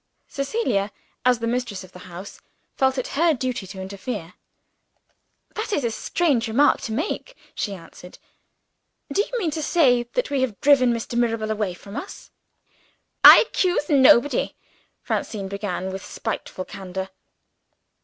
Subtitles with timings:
[0.27, 0.91] Cecilia,
[1.25, 2.41] as the mistress of the house,
[2.75, 4.33] felt it her duty to interfere.
[5.53, 8.17] "That is a strange remark to make," she answered.
[9.13, 11.15] "Do you mean to say that we have driven Mr.
[11.15, 12.31] Mirabel away from us?"
[13.23, 14.55] "I accuse nobody,"
[15.03, 17.11] Francine began with spiteful candor.